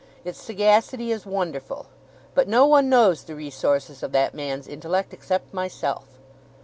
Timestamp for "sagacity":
0.41-1.11